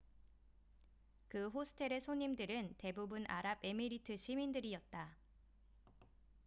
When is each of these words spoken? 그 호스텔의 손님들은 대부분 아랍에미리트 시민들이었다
그 1.27 1.49
호스텔의 1.49 2.01
손님들은 2.01 2.73
대부분 2.79 3.23
아랍에미리트 3.27 4.17
시민들이었다 4.17 5.15